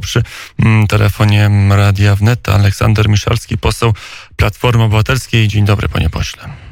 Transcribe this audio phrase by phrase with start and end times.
[0.00, 0.22] Przy
[0.58, 3.94] mm, telefonie Radia Wnet Aleksander Miszalski, poseł
[4.36, 5.48] Platformy Obywatelskiej.
[5.48, 6.69] Dzień dobry, panie pośle.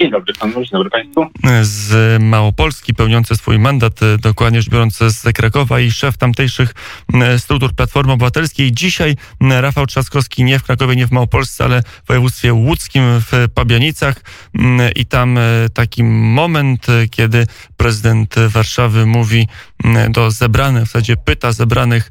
[0.00, 1.26] Dzień dobry panu, dzień dobry państwu.
[1.62, 6.74] Z Małopolski, pełniący swój mandat, e, dokładnie rzecz biorąc z Krakowa i szef tamtejszych
[7.38, 8.72] struktur Platformy Obywatelskiej.
[8.72, 14.20] Dzisiaj Rafał Trzaskowski nie w Krakowie, nie w Małopolsce, ale w województwie łódzkim w Pabianicach
[14.96, 15.42] i tam e,
[15.74, 17.46] taki moment, e, kiedy
[17.76, 19.48] prezydent Warszawy mówi
[20.10, 22.10] do zebranych, w zasadzie pyta zebranych,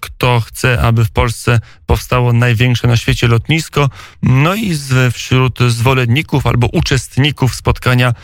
[0.00, 3.90] kto chce, aby w Polsce powstało największe na świecie lotnisko.
[4.22, 8.14] No i z, wśród zwolenników albo uczestników spotkania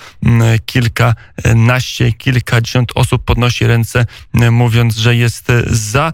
[0.67, 4.07] kilkanaście, kilkadziesiąt osób podnosi ręce,
[4.51, 6.13] mówiąc, że jest za.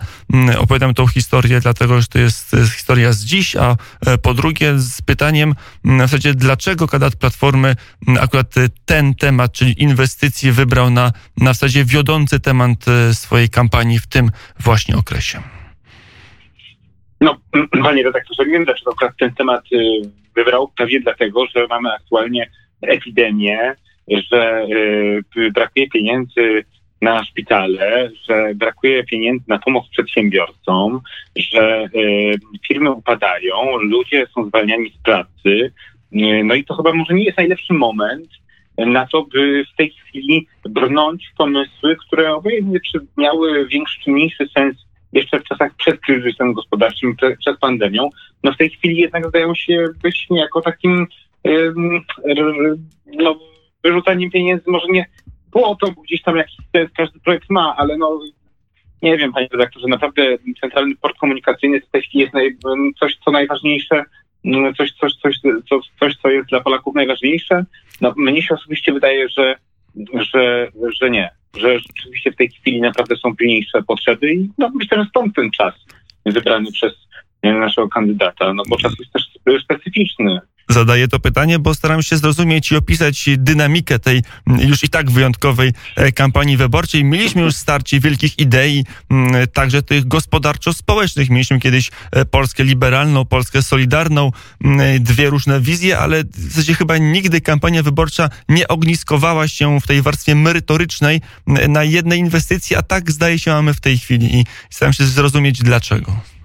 [0.59, 5.03] Opowiadam tą historię, dlatego że to jest historia z dziś, a e, po drugie z
[5.03, 5.55] pytaniem
[5.85, 7.77] w zasadzie, dlaczego kandydat Platformy
[8.21, 8.55] akurat
[8.85, 14.07] ten temat, czyli inwestycje wybrał na, na w zasadzie wiodący temat e, swojej kampanii w
[14.07, 14.31] tym
[14.61, 15.39] właśnie okresie.
[17.21, 17.37] No,
[17.83, 20.01] panie redaktorze, nie wiem dlaczego akurat ten temat y,
[20.37, 20.73] wybrał.
[20.77, 23.75] Pewnie dlatego, że mamy aktualnie epidemię,
[24.09, 24.67] że
[25.37, 26.65] y, brakuje pieniędzy
[27.03, 31.01] na szpitale, że brakuje pieniędzy na pomoc przedsiębiorcom,
[31.37, 32.35] że y,
[32.69, 35.73] firmy upadają, ludzie są zwalniani z pracy.
[36.45, 38.29] No i to chyba może nie jest najlepszy moment
[38.77, 44.49] na to, by w tej chwili brnąć pomysły, które obojętnie czy miały większy czy mniejszy
[44.57, 48.11] sens jeszcze w czasach przed kryzysem gospodarczym, przed pandemią,
[48.45, 51.07] no w tej chwili jednak zdają się być niejako takim
[53.07, 53.39] no,
[53.85, 55.07] wyrzucaniem pieniędzy, może nie
[55.53, 56.57] było to, bo gdzieś tam jakiś
[56.97, 58.21] każdy projekt ma, ale no
[59.03, 60.23] nie wiem, panie redaktorze, naprawdę
[60.61, 62.57] Centralny Port Komunikacyjny w tej chwili jest naj,
[63.01, 64.05] coś, co najważniejsze,
[64.77, 67.65] coś, coś, coś, coś, coś, co jest dla Polaków najważniejsze.
[68.01, 69.55] No, mnie się osobiście wydaje, że,
[70.15, 70.69] że,
[71.01, 75.09] że nie że rzeczywiście w tej chwili naprawdę są pilniejsze potrzeby i no, myślę, że
[75.11, 75.75] stąd ten czas
[76.27, 76.93] wybrany przez
[77.43, 82.73] naszego kandydata, no bo czas jest też specyficzny zadaję to pytanie, bo staram się zrozumieć
[82.73, 87.05] i opisać dynamikę tej już i tak wyjątkowej e, kampanii wyborczej.
[87.05, 88.85] Mieliśmy już starcie wielkich idei,
[89.53, 91.31] także tych gospodarczo-społecznych.
[91.31, 94.31] Mieliśmy kiedyś e, Polskę liberalną, Polskę solidarną,
[95.01, 100.03] dwie różne wizje, ale w zasadzie chyba nigdy kampania wyborcza nie ogniskowała się w tej
[100.03, 101.21] warstwie merytorycznej
[101.69, 105.59] na jednej inwestycji, a tak zdaje się mamy w tej chwili i staram się zrozumieć
[105.59, 106.38] dlaczego.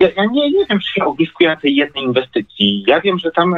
[0.00, 2.84] Ja, ja nie, nie wiem, czy się ogniskuję tej jednej inwestycji.
[2.86, 3.54] Ja wiem, że tam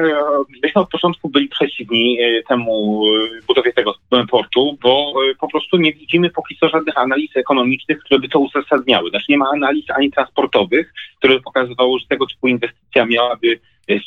[0.63, 3.95] myśmy od początku byli przeciwni e, temu e, budowie tego
[4.31, 8.39] portu, bo e, po prostu nie widzimy póki co żadnych analiz ekonomicznych, które by to
[8.39, 9.11] uzasadniały.
[9.11, 13.61] Znaczy nie ma analiz ani transportowych, które by pokazywały, że tego typu inwestycja miałaby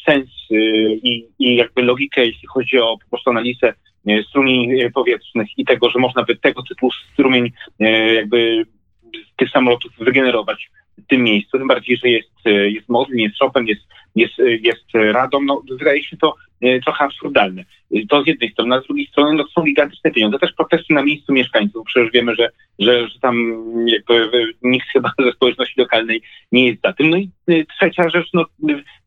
[0.06, 0.30] sens
[1.04, 3.74] i, i jakby logikę, jeśli chodzi o po prostu analizę
[4.30, 7.52] strumieni powietrznych i tego, że można by tego typu strumień
[8.16, 8.66] jakby
[9.34, 13.68] z tych samolotów wygenerować w tym miejscu, tym bardziej, że jest, jest Modlin, jest Chopin,
[13.68, 13.82] jest,
[14.16, 17.66] jest, jest Radom, no wydaje się to e, trochę absurdalne.
[18.10, 21.04] To z jednej strony, a z drugiej strony no, są gigantyczne pieniądze, też protesty na
[21.04, 22.50] miejscu mieszkańców, przecież wiemy, że,
[22.80, 23.36] że, że tam
[23.86, 27.10] jakby, nikt chyba ze społeczności lokalnej nie jest za tym.
[27.10, 28.46] No i e, trzecia rzecz, no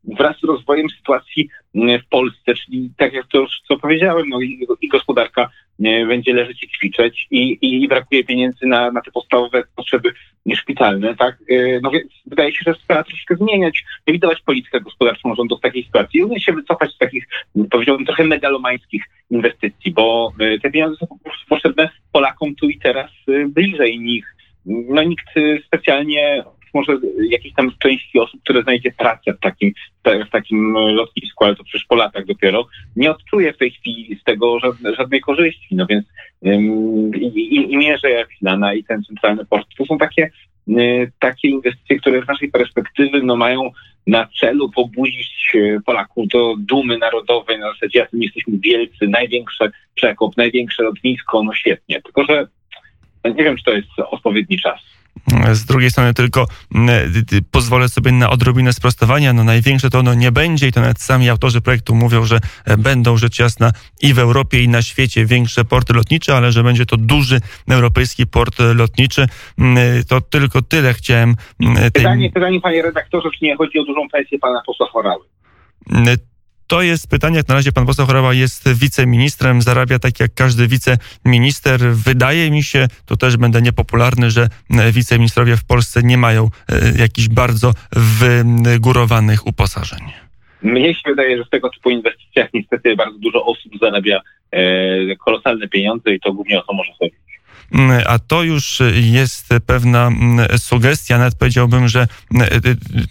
[0.05, 4.67] wraz z rozwojem sytuacji w Polsce, czyli tak jak to już co powiedziałem, no i,
[4.81, 10.12] i gospodarka będzie leżeć i kwiczeć i, i brakuje pieniędzy na, na te podstawowe potrzeby
[10.55, 11.37] szpitalne, tak?
[11.51, 15.85] E, no więc wydaje się, że trzeba troszkę zmieniać, widować politykę gospodarczą rządu w takiej
[15.85, 17.29] sytuacji i się wycofać z takich,
[17.71, 22.79] powiedziałbym, trochę megalomańskich inwestycji, bo e, te pieniądze są po prostu potrzebne Polakom tu i
[22.79, 24.37] teraz e, bliżej nich.
[24.67, 25.27] No nikt
[25.67, 26.93] specjalnie może
[27.31, 29.73] jakiejś tam części osób, które znajdzie pracę w takim,
[30.05, 34.25] w takim lotnisku, ale to przecież po latach dopiero, nie odczuje w tej chwili z
[34.25, 35.77] tego żadnej, żadnej korzyści.
[35.77, 36.05] No więc
[36.41, 40.31] um, i, i, i Mierze Filana i ten centralny port to są takie,
[40.69, 43.71] y, takie inwestycje, które z naszej perspektywy no, mają
[44.06, 50.37] na celu pobudzić y, Polaków do dumy narodowej na zasadzie, jakim jesteśmy wielcy, największe przekop,
[50.37, 52.03] największe lotnisko, no świetnie.
[52.03, 52.47] Tylko, że
[53.25, 54.81] nie wiem, czy to jest odpowiedni czas.
[55.53, 57.13] Z drugiej strony tylko mm,
[57.50, 59.33] pozwolę sobie na odrobinę sprostowania.
[59.33, 62.77] No największe to ono nie będzie i to nawet sami autorzy projektu mówią, że e,
[62.77, 63.71] będą rzecz jasna
[64.03, 67.41] i w Europie i na świecie większe porty lotnicze, ale że będzie to duży
[67.71, 69.27] europejski port lotniczy.
[69.59, 71.37] Mm, to tylko tyle chciałem.
[71.61, 71.91] Mm, tej...
[71.91, 75.25] Pytanie, pytanie panie redaktorze, czy nie chodzi o dużą pensję pana posła Chorały?
[76.75, 80.69] To jest pytanie, jak na razie pan poseł Choroba jest wiceministrem, zarabia tak jak każdy
[80.69, 81.81] wiceminister.
[81.81, 84.49] Wydaje mi się, to też będę niepopularny, że
[84.93, 90.00] wiceministrowie w Polsce nie mają e, jakichś bardzo wygórowanych uposażeń.
[90.62, 95.69] Mnie się wydaje, że w tego typu inwestycjach niestety bardzo dużo osób zarabia e, kolosalne
[95.69, 97.24] pieniądze i to głównie o to może chodzić.
[98.06, 100.11] A to już jest pewna
[100.56, 102.06] sugestia, nawet powiedziałbym, że,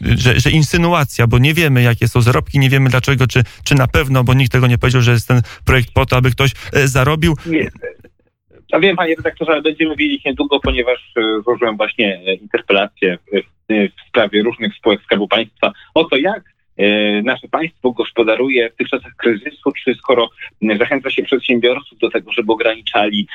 [0.02, 3.88] że, że insynuacja, bo nie wiemy, jakie są zarobki, nie wiemy dlaczego, czy, czy na
[3.88, 6.52] pewno, bo nikt tego nie powiedział, że jest ten projekt po to, aby ktoś
[6.86, 7.36] zarobił.
[7.46, 7.70] Nie.
[8.72, 11.14] A wiem, panie redaktorze, będziemy wiedzieć niedługo, ponieważ
[11.44, 13.18] złożyłem właśnie interpelację
[13.70, 16.53] w sprawie różnych spółek Skarbu Państwa o to, jak E,
[17.24, 20.30] nasze państwo gospodaruje w tych czasach kryzysu, czy skoro
[20.80, 23.28] zachęca się przedsiębiorców do tego, żeby ograniczali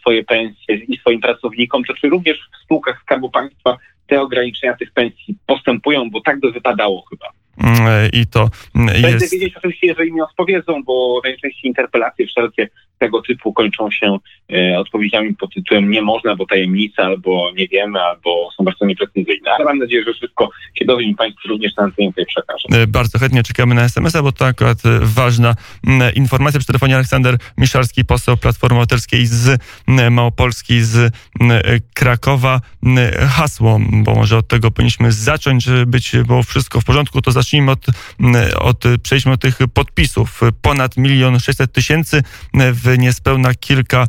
[0.00, 4.92] swoje pensje i swoim pracownikom, to czy również w spółkach Skarbu Państwa te ograniczenia tych
[4.92, 7.26] pensji postępują, bo tak by wypadało chyba.
[7.58, 9.02] Mm, I to jest...
[9.02, 12.68] Będę wiedzieć oczywiście, jeżeli mi odpowiedzą, bo najczęściej interpelacje wszelkie
[13.02, 14.16] tego typu kończą się
[14.52, 19.50] e, odpowiedziami pod tytułem nie można, bo tajemnica, albo nie wiemy, albo są bardzo nieprecyzyjne.
[19.50, 22.82] Ale mam nadzieję, że wszystko się dowiem i Państwu również na tutaj przekażę.
[22.82, 25.54] E, bardzo chętnie czekamy na SMS-a, bo to akurat e, ważna
[26.14, 26.60] informacja.
[26.60, 29.60] Przy telefonie Aleksander Miszalski, poseł Platformy Obywatelskiej z
[30.10, 31.14] Małopolski, z
[31.94, 32.60] Krakowa.
[33.28, 37.86] Hasło, bo może od tego powinniśmy zacząć, być, było wszystko w porządku, to zacznijmy od,
[38.58, 40.40] od przejdźmy od tych podpisów.
[40.62, 42.22] Ponad milion sześćset tysięcy
[42.54, 44.06] w niespełna kilka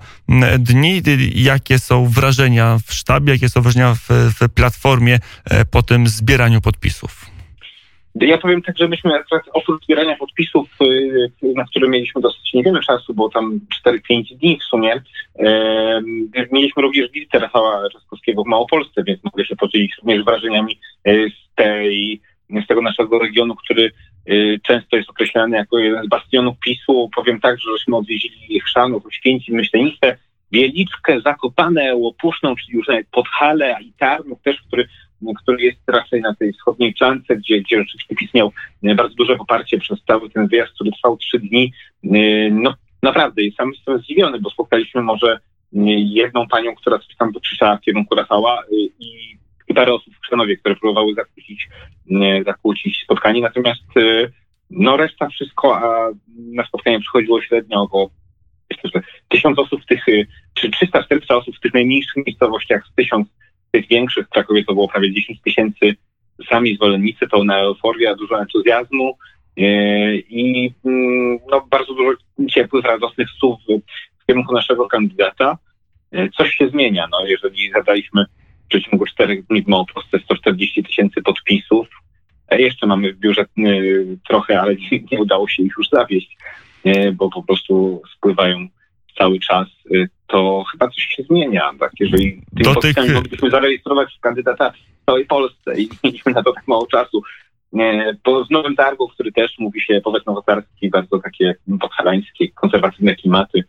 [0.59, 1.01] dni.
[1.35, 6.61] Jakie są wrażenia w sztabie, jakie są wrażenia w, w platformie e, po tym zbieraniu
[6.61, 7.33] podpisów?
[8.15, 9.11] Ja powiem tak, że myśmy
[9.53, 14.63] oprócz zbierania podpisów, y, na które mieliśmy dosyć niewiele czasu, bo tam 4-5 dni w
[14.63, 15.01] sumie,
[16.51, 21.55] mieliśmy również wizytę Rafała Trzaskowskiego w Małopolsce, więc mogę się podzielić również wrażeniami y, z
[21.55, 22.21] tej
[22.63, 23.91] z tego naszego regionu, który y,
[24.67, 27.09] często jest określany jako jeden z bastionów PiSu.
[27.15, 30.17] Powiem tak, że żeśmy odwiedzili Chrzanów, Oświęcim, Myślenicę,
[30.51, 34.87] Wieliczkę, Zakopane, Łopuszną, czyli już nawet Podhale i Tarnów też, który,
[35.41, 38.51] który jest raczej na tej wschodniej flance, gdzie, gdzie rzeczywiście PiS miał
[38.95, 41.73] bardzo duże poparcie przez cały ten wyjazd, który trwał trzy dni.
[42.05, 42.73] Y, no
[43.03, 45.39] naprawdę, sam jestem zdziwiony, bo spotkaliśmy może
[45.97, 48.65] jedną panią, która coś tam krzyczała w kierunku Rafała y,
[48.99, 49.37] i
[49.75, 51.69] parę osób w Krzanowie, które próbowały zakłócić,
[52.45, 53.41] zakłócić spotkanie.
[53.41, 54.31] Natomiast y,
[54.69, 58.09] no reszta wszystko, a na spotkanie przychodziło średnio około
[59.29, 63.27] tysiąc osób w tych, y, czy 300-400 osób w tych najmniejszych miejscowościach, z tysiąc
[63.71, 65.95] tych większych, w Krakowie to było prawie 10 tysięcy
[66.49, 69.17] sami zwolennicy, pełna euforia, dużo entuzjazmu
[69.59, 72.11] y, i mm, no, bardzo dużo
[72.49, 73.59] ciepłych, radosnych słów
[74.19, 75.57] w kierunku naszego kandydata.
[76.37, 78.25] Coś się zmienia, no, jeżeli zadaliśmy
[78.65, 81.87] w przeciągu czterech dni w Małopolsce 140 tysięcy podpisów.
[82.49, 83.45] E, jeszcze mamy w biurze e,
[84.27, 84.75] trochę, ale
[85.11, 86.37] nie, udało się ich już zawieść,
[86.83, 88.67] e, bo po prostu spływają
[89.17, 89.67] cały czas,
[90.27, 91.71] to chyba coś się zmienia.
[91.79, 91.91] Tak?
[91.99, 93.13] Jeżeli tym tych...
[93.13, 97.21] moglibyśmy zarejestrować kandydata w całej Polsce i mieliśmy na to tak mało czasu,
[98.23, 103.63] po z Nowym Targu, który też mówi się powiat nowotarski, bardzo takie podhalańskie, konserwatywne klimaty,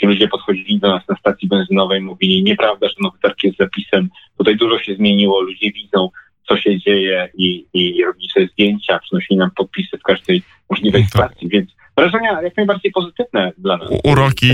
[0.00, 4.08] Ci ludzie podchodzili do nas na stacji benzynowej, mówili, nieprawda, że Nowy Targ jest zapisem.
[4.38, 6.08] Tutaj dużo się zmieniło, ludzie widzą,
[6.48, 11.48] co się dzieje i, i robili sobie zdjęcia, przynosili nam podpisy w każdej możliwej stacji,
[11.48, 13.88] więc wrażenia jak najbardziej pozytywne dla nas.
[14.04, 14.48] Uroki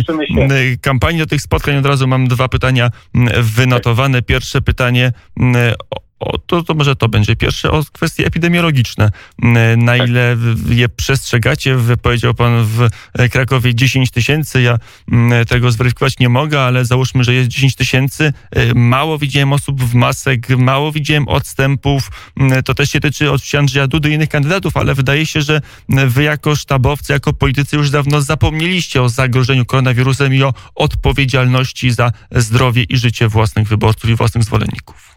[0.83, 2.91] kampanii do tych spotkań od razu mam dwa pytania
[3.57, 4.23] wynotowane.
[4.23, 5.13] Pierwsze pytanie
[6.21, 9.11] o, to, to może to będzie pierwsze o kwestie epidemiologiczne.
[9.77, 10.09] Na tak.
[10.09, 10.37] ile
[10.69, 11.77] je przestrzegacie?
[12.03, 12.89] Powiedział pan w
[13.31, 14.63] Krakowie 10 tysięcy.
[14.63, 14.79] Ja
[15.49, 18.33] tego zweryfikować nie mogę, ale załóżmy, że jest 10 tysięcy.
[18.51, 22.11] E, mało widziałem osób w masek, mało widziałem odstępów.
[22.65, 26.23] To też się tyczy od Andrzeja Dudy i innych kandydatów, ale wydaje się, że wy
[26.23, 32.83] jako sztabowcy, jako politycy już dawno zapomnieliście o zagrożeniu koronawirusem i o odpowiedzialności za zdrowie
[32.83, 35.16] i życie własnych wyborców i własnych zwolenników.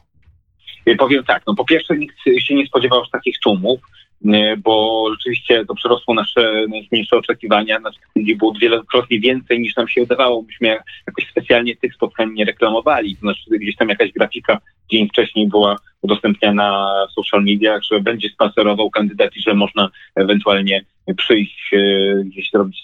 [0.89, 3.79] Y, powiem tak, no po pierwsze nikt się nie spodziewał już takich tłumów,
[4.25, 7.79] y, bo rzeczywiście to przerosło nasze najmniejsze oczekiwania.
[7.79, 10.41] Nas ludzi było wielokrotnie więcej niż nam się udawało.
[10.41, 10.67] Myśmy
[11.08, 13.15] jakoś specjalnie tych spotkań nie reklamowali.
[13.15, 14.58] To znaczy gdzieś tam jakaś grafika
[14.91, 20.86] dzień wcześniej była udostępniana w social mediach, że będzie spacerował kandydat i że można ewentualnie
[21.17, 22.84] przyjść y, gdzieś zrobić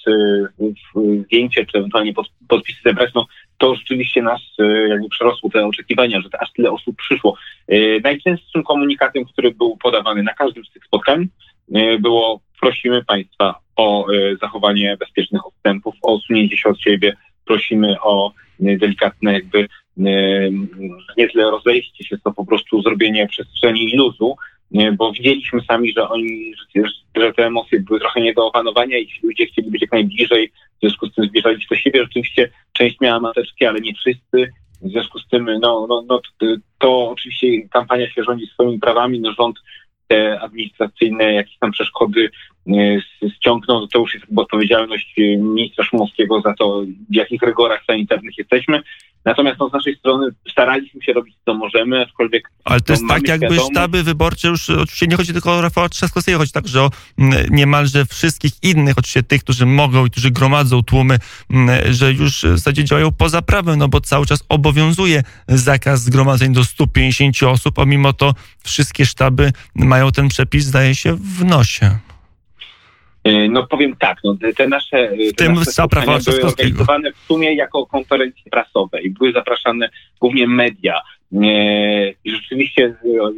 [1.25, 2.13] zdjęcie, czy ewentualnie
[2.47, 3.11] podpisy zebrać.
[3.15, 3.25] No
[3.57, 4.41] to rzeczywiście nas
[4.89, 7.37] jakby przerosło te oczekiwania, że aż tyle osób przyszło.
[7.67, 11.27] E, najczęstszym komunikatem, który był podawany na każdym z tych spotkań,
[11.75, 14.05] e, było prosimy Państwa o
[14.41, 17.13] zachowanie bezpiecznych odstępów, o usunięcie się od siebie,
[17.45, 19.67] prosimy o delikatne jakby
[21.17, 24.35] nie tyle rozejście się, to po prostu zrobienie przestrzeni i luzu,
[24.97, 26.53] bo widzieliśmy sami, że oni,
[27.15, 30.79] że te emocje były trochę nie do opanowania i ludzie chcieli być jak najbliżej, w
[30.81, 32.03] związku z tym zbliżali się do siebie.
[32.03, 34.51] Rzeczywiście część miała maseczki, ale nie wszyscy.
[34.81, 36.45] W związku z tym, no, no, no to,
[36.77, 39.55] to oczywiście kampania się rządzi swoimi prawami, no rząd
[40.07, 42.29] te administracyjne jakieś tam przeszkody
[42.67, 48.81] e, ściągnął, to już jest odpowiedzialność ministra Szumowskiego za to, w jakich rygorach sanitarnych jesteśmy.
[49.25, 52.51] Natomiast no, z naszej strony staraliśmy się robić co możemy, aczkolwiek...
[52.65, 53.71] Ale to jest no, tak jakby świadomość...
[53.71, 56.89] sztaby wyborcze już, oczywiście nie chodzi tylko o Rafała Trzaskowskiego, chodzi także o
[57.49, 61.17] niemalże wszystkich innych, oczywiście tych, którzy mogą i którzy gromadzą tłumy,
[61.89, 66.63] że już w zasadzie działają poza prawem, no bo cały czas obowiązuje zakaz zgromadzeń do
[66.63, 71.99] 150 osób, a mimo to wszystkie sztaby mają ten przepis, zdaje się, w nosie.
[73.25, 75.53] E, no powiem tak, no, te nasze, w tym
[76.05, 79.89] nasze były organizowane w sumie jako konferencje prasowe i były zapraszane
[80.19, 81.01] głównie media.
[81.33, 82.95] E, I rzeczywiście e,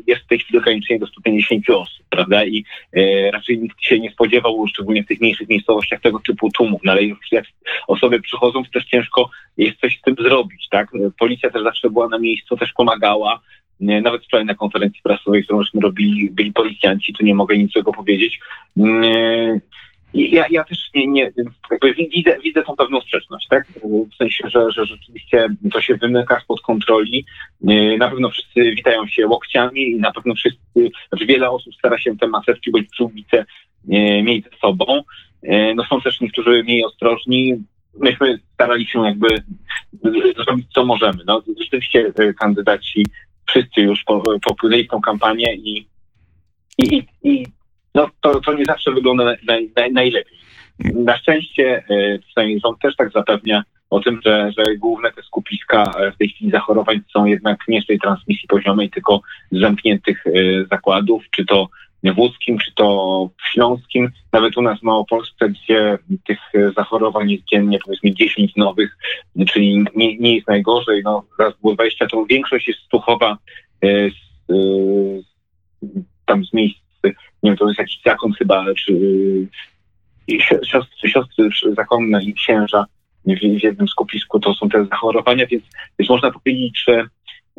[0.08, 2.46] jest w tej chwili ograniczenie do 150 osób, prawda?
[2.46, 2.66] I
[3.34, 6.82] raczej nikt się nie spodziewał, szczególnie w tych mniejszych miejscowościach, tego typu tłumów.
[6.84, 7.46] No ale już jak
[7.88, 10.92] osoby przychodzą, to też ciężko jest coś z tym zrobić, tak?
[11.20, 13.40] Policja też zawsze była na miejscu, też pomagała.
[13.80, 18.40] Nawet wczoraj na konferencji prasowej, którą żeśmy robili, byli policjanci, tu nie mogę niczego powiedzieć.
[20.14, 21.32] Ja, ja też nie, nie
[22.16, 23.68] widzę, widzę tą pewną sprzeczność, tak?
[24.14, 27.26] W sensie, że, że rzeczywiście to się wymyka spod kontroli.
[27.98, 32.18] Na pewno wszyscy witają się łokciami i na pewno wszyscy, znaczy wiele osób stara się
[32.18, 33.46] te maseczki bądź przyłbice
[34.24, 34.86] mieć ze sobą.
[35.76, 37.54] No są też niektórzy mniej ostrożni.
[38.00, 39.28] Myśmy starali się jakby
[40.46, 41.24] zrobić co możemy.
[41.26, 43.06] No rzeczywiście kandydaci
[43.50, 44.04] wszyscy już
[44.42, 45.88] popłynęli tą kampanię i,
[46.78, 47.48] i, i
[47.96, 50.38] no to, to nie zawsze wygląda naj, naj, najlepiej.
[50.94, 55.84] Na szczęście e, przynajmniej rząd też tak zapewnia o tym, że, że główne te skupiska
[55.84, 60.28] e, w tej chwili zachorowań są jednak nie z tej transmisji poziomej, tylko z zamkniętych
[60.28, 60.32] e,
[60.72, 61.70] zakładów, czy to
[62.04, 66.40] w łódzkim, czy to w śląskim, nawet u nas w Małopolsce, gdzie tych
[66.76, 68.98] zachorowań jest dziennie powiedzmy 10 nowych,
[69.48, 73.38] czyli nie, nie jest najgorzej, no raz było 20, to większość jest stuchowa
[73.82, 74.14] z,
[76.26, 76.88] tam z miejsc
[77.44, 78.94] nie wiem, to jest jakiś zakon chyba, czy
[80.64, 82.86] siostry, siostry zakonne i księża
[83.26, 85.64] w, jednym skupisku to są te zachorowania, więc,
[86.00, 87.08] więc można powiedzieć, że, e,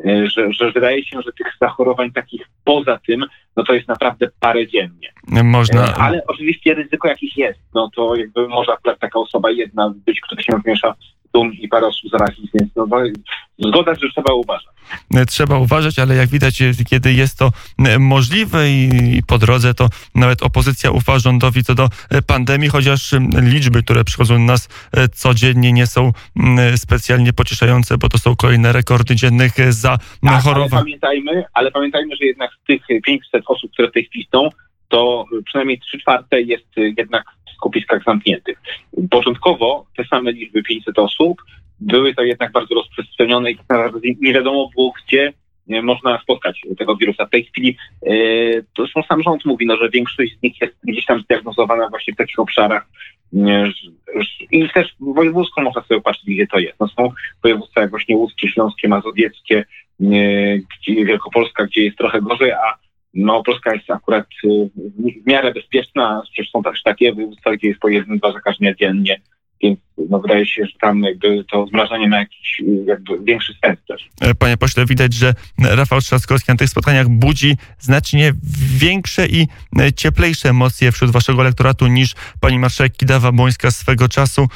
[0.05, 3.25] że, że wydaje się, że tych zachorowań takich poza tym,
[3.57, 5.13] no to jest naprawdę parę dziennie.
[5.43, 5.87] Można.
[5.87, 10.21] E, ale oczywiście ryzyko jakieś jest, no to jakby może akurat taka osoba jedna być,
[10.21, 10.95] która się wmiesza
[11.33, 12.11] dum i parę osób
[12.53, 12.87] więc no,
[13.59, 14.67] zgoda, że trzeba uważać.
[15.27, 16.59] Trzeba uważać, ale jak widać,
[16.89, 17.51] kiedy jest to
[17.99, 21.89] możliwe i po drodze, to nawet opozycja ufa rządowi co do
[22.27, 24.69] pandemii, chociaż liczby, które przychodzą do nas
[25.13, 26.11] codziennie nie są
[26.75, 30.43] specjalnie pocieszające, bo to są kolejne rekordy dziennych zachorowań.
[30.43, 34.27] Tak, ale pamiętajmy, ale pamiętajmy, że jednak z tych 500 osób, które w tej chwili
[34.31, 34.49] są,
[34.87, 37.23] to przynajmniej 3 czwarte jest jednak
[37.59, 38.61] skupiskach zamkniętych.
[39.09, 41.41] Początkowo te same liczby 500 osób
[41.79, 45.33] były to jednak bardzo rozprzestrzenione i tak nie wiadomo było, gdzie
[45.83, 47.25] można spotkać tego wirusa.
[47.25, 48.11] W tej chwili e,
[48.75, 52.13] to są sam rząd mówi, no, że większość z nich jest gdzieś tam zdiagnozowana właśnie
[52.13, 52.87] w takich obszarach
[54.51, 56.79] i też wojewódzko można sobie patrzeć, gdzie to jest.
[56.79, 57.11] No, są
[57.43, 59.65] województwa jak właśnie łódzkie, śląskie, mazowieckie,
[59.99, 62.77] gdzie Wielkopolska, gdzie jest trochę gorzej, a
[63.13, 64.69] no, Polska jest akurat y,
[65.23, 69.21] w miarę bezpieczna, przecież są też takie województwa, gdzie jest po jednym, dwa zakażenia dziennie,
[69.61, 74.09] więc no, wydaje się, że tam jakby to zmrażanie ma jakiś jakby większy sens też.
[74.21, 78.33] E, panie pośle, widać, że Rafał Trzaskowski na tych spotkaniach budzi znacznie
[78.77, 79.47] większe i
[79.79, 84.47] e, cieplejsze emocje wśród waszego elektoratu niż pani marszałek Kidawa-Błońska swego czasu.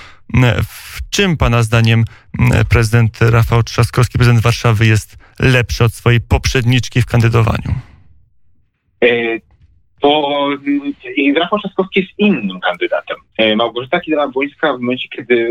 [0.43, 2.05] E, w czym pana zdaniem
[2.69, 7.92] prezydent Rafał Trzaskowski, prezydent Warszawy jest lepszy od swojej poprzedniczki w kandydowaniu?
[9.03, 9.39] E,
[10.01, 10.49] to
[11.35, 13.17] Rafał Trzaskowski jest innym kandydatem.
[13.37, 15.49] E, Małgorzata Kidawa-Błońska w momencie, kiedy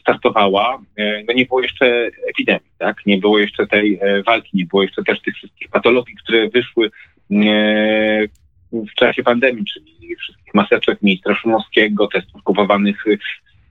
[0.00, 3.06] startowała, e, no nie było jeszcze epidemii, tak?
[3.06, 6.90] Nie było jeszcze tej walki, nie było jeszcze też tych wszystkich patologii, które wyszły
[8.72, 13.04] w czasie pandemii, czyli wszystkich maseczek ministra Szumowskiego, testów kupowanych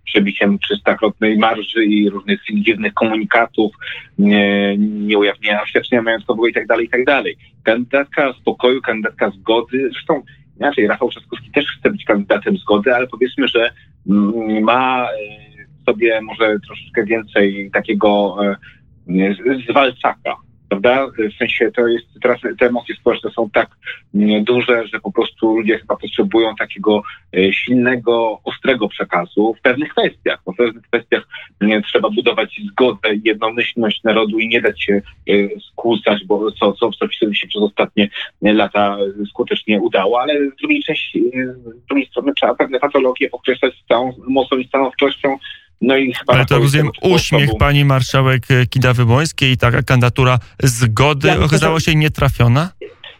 [0.07, 3.71] przebiciem 300-krotnej marży i różnych dziwnych komunikatów,
[4.17, 7.37] nie, nieujawnienia oświadczenia majątkowego i tak dalej, i tak dalej.
[7.63, 10.21] Kandydatka spokoju, kandydatka zgody, zresztą
[10.59, 13.71] inaczej, Rafał Trzaskowski też chce być kandydatem zgody, ale powiedzmy, że
[14.09, 18.55] mm, ma e, sobie może troszeczkę więcej takiego e,
[19.69, 20.35] zwalczaka,
[20.69, 21.07] prawda?
[21.07, 23.69] W sensie to jest, teraz te emocje społeczne są tak
[24.15, 27.01] mm, duże, że po prostu ludzie chyba potrzebują takiego
[27.37, 30.39] e, silnego, ostrego przekazu w pewnych kwestiach.
[30.45, 31.27] Bo w pewnych kwestiach
[31.61, 35.33] mm, trzeba budować zgodę i jednomyślność narodu i nie dać się e,
[35.71, 38.09] skłócać, bo co, co, co się przez ostatnie
[38.41, 38.97] lata
[39.29, 41.31] skutecznie udało, ale z drugiej części,
[41.83, 45.37] z drugiej strony trzeba pewne patologie pokreślać z całą mocą i stanowczością,
[45.81, 51.39] no i chyba Ale to rozumiem uśmiech pani marszałek Kidawy-Błońskiej i taka kandydatura zgody ja
[51.39, 52.71] okazała się nietrafiona?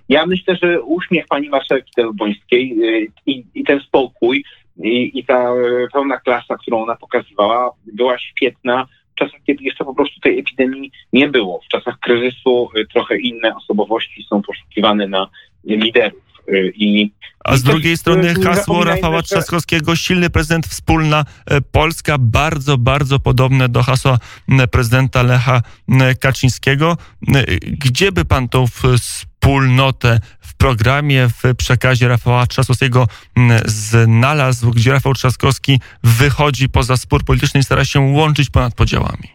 [0.10, 4.44] Ja myślę, że uśmiech pani marszałek Kidawy-Błońskiej y, i, i ten spokój
[4.84, 8.88] i, i ta y, pełna klasa, którą ona pokazywała, była świetna
[9.18, 11.60] czasach, kiedy jeszcze po prostu tej epidemii nie było.
[11.66, 15.28] W czasach kryzysu trochę inne osobowości są poszukiwane na
[15.64, 16.28] liderów.
[16.76, 17.12] I,
[17.48, 23.70] A z drugiej strony hasło Rafała Trzaskowskiego, silny prezydent, wspólna e, Polska, bardzo, bardzo podobne
[23.70, 24.20] do hasła
[24.72, 25.62] prezydenta Lecha
[26.20, 26.98] Kaczyńskiego.
[27.28, 33.08] M, Gdzie by pan tą wspólnotę w programie, w przekazie Rafała Trzaskowskiego
[33.66, 39.30] znalazł, gdzie Rafał Trzaskowski wychodzi poza spór polityczny i stara się łączyć ponad podziałami?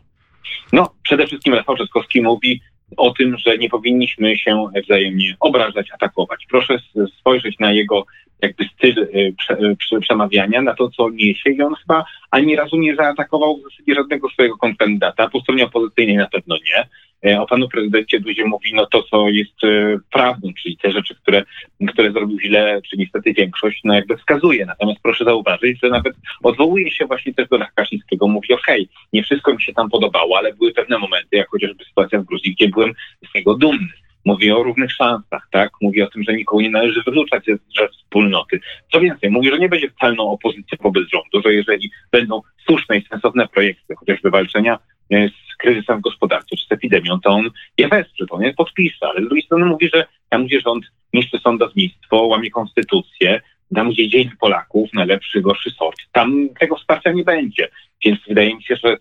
[0.72, 2.60] No, przede wszystkim Rafał Trzaskowski mówi
[2.96, 6.46] o tym, że nie powinniśmy się wzajemnie obrażać, atakować.
[6.50, 6.78] Proszę
[7.18, 8.06] spojrzeć na jego
[8.42, 12.56] jakby styl y, prze, y, prze, przemawiania, na to, co niesie i on chyba ani
[12.56, 15.28] razu nie zaatakował w zasadzie żadnego swojego kandydata.
[15.28, 16.88] Po stronie opozycyjnej na pewno nie.
[17.26, 21.14] Y, O panu prezydencie Dudzie mówi no to, co jest y, prawdą, czyli te rzeczy,
[21.14, 21.42] które,
[21.88, 24.66] które zrobił źle, czy niestety większość, no jakby wskazuje.
[24.66, 28.28] Natomiast proszę zauważyć, że nawet odwołuje się właśnie też do Lecha Kaczyńskiego.
[28.28, 32.20] Mówi, okej, nie wszystko mi się tam podobało, ale były pewne momenty, jak chociażby sytuacja
[32.20, 32.92] w Gruzji, gdzie byłem
[33.30, 33.88] z niego dumny.
[34.24, 35.70] Mówi o równych szansach, tak?
[35.80, 37.44] Mówi o tym, że nikogo nie należy wykluczać
[37.78, 38.60] ze wspólnoty.
[38.92, 43.06] Co więcej, mówi, że nie będzie totalną opozycją wobec rządu, że jeżeli będą słuszne i
[43.08, 44.78] sensowne projekty, chociażby walczenia e,
[45.20, 49.06] z kryzysem w gospodarce czy z epidemią, to on je wesprze, to on je podpisze.
[49.06, 53.40] Ale z drugiej strony mówi, że tam, gdzie rząd niszczy sądownictwo, łamie konstytucję,
[53.74, 57.68] tam, gdzie dzieli Polaków na lepszy, gorszy sort, tam tego wsparcia nie będzie.
[58.04, 58.96] Więc wydaje mi się, że,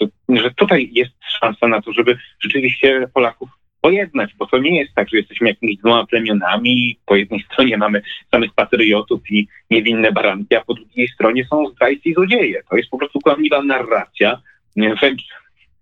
[0.00, 3.48] że, że tutaj jest szansa na to, żeby rzeczywiście Polaków
[3.80, 8.02] pojednać, bo to nie jest tak, że jesteśmy jakimiś dwoma plemionami, po jednej stronie mamy
[8.30, 12.62] samych patriotów i niewinne baranki, a po drugiej stronie są zdrajcy i złodzieje.
[12.70, 14.40] To jest po prostu kłamliwa narracja,
[14.76, 15.22] wręcz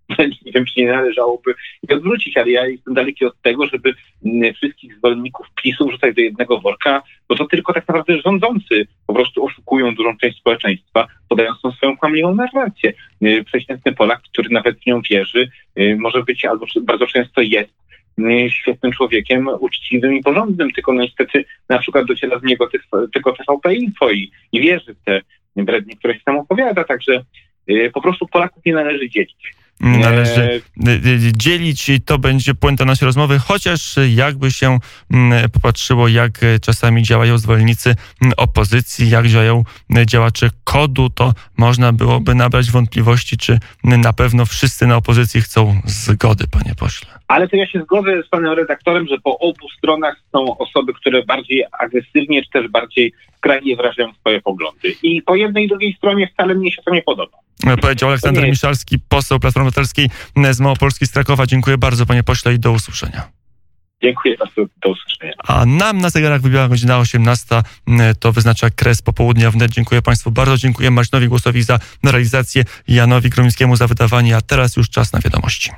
[0.45, 1.53] nie wiem, czy nie należałoby
[1.89, 3.93] jej odwrócić, ale ja jestem daleki od tego, żeby
[4.25, 9.13] mm, wszystkich zwolenników PiSu wrzucać do jednego worka, bo to tylko tak naprawdę rządzący po
[9.13, 12.93] prostu oszukują dużą część społeczeństwa, podając tą swoją kłamliwą narrację.
[13.23, 15.49] Y, Przeciętny Polak, który nawet w nią wierzy,
[15.79, 17.73] y, może być albo bardzo często jest
[18.19, 22.69] y, świetnym człowiekiem, uczciwym i porządnym, tylko no niestety na przykład dociera z niego
[23.13, 25.21] tylko TVP Info i, i wierzy w te
[25.55, 27.23] brednie, które się tam opowiada, także
[27.93, 29.53] po prostu Polaków nie należy dzielić.
[29.79, 34.79] Należy E, y, y, dzielić i to będzie puenta naszej rozmowy, chociaż y, jakby się
[35.11, 39.63] mm, popatrzyło, jak y, czasami działają zwolennicy mm, opozycji, jak działają
[39.97, 45.41] y, działacze kodu, to można byłoby nabrać wątpliwości, czy y, na pewno wszyscy na opozycji
[45.41, 47.09] chcą zgody, panie pośle.
[47.27, 51.23] Ale to ja się zgodzę z panem redaktorem, że po obu stronach są osoby, które
[51.23, 54.95] bardziej agresywnie, czy też bardziej skrajnie wyrażają swoje poglądy.
[55.03, 57.37] I po jednej i drugiej stronie wcale mnie się to nie podoba.
[57.67, 61.45] E, Powiedział Aleksander Miszalski, poseł Platformy Obywatelskiej y, z Małopolski z Krakowa.
[61.45, 63.39] Dziękuję bardzo, panie pośle, i do usłyszenia.
[64.03, 65.33] Dziękuję bardzo, do usłyszenia.
[65.47, 69.71] A nam na zegarach wybiła godzina 18, mm, to wyznacza kres popołudnia wnet.
[69.71, 74.89] Dziękuję Państwu bardzo, dziękuję Marcinowi Głosowi za realizację, Janowi Gromińskiemu za wydawanie, a teraz już
[74.89, 75.71] czas na wiadomości.